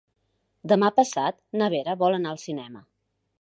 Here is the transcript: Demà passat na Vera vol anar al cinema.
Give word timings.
Demà 0.71 0.89
passat 0.99 1.37
na 1.61 1.67
Vera 1.75 1.95
vol 2.01 2.17
anar 2.19 2.33
al 2.33 2.41
cinema. 2.47 2.83